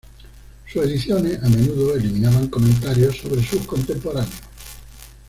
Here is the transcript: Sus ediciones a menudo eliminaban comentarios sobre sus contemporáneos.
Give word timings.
Sus 0.65 0.83
ediciones 0.83 1.37
a 1.43 1.47
menudo 1.49 1.95
eliminaban 1.95 2.47
comentarios 2.47 3.17
sobre 3.19 3.45
sus 3.45 3.67
contemporáneos. 3.67 4.33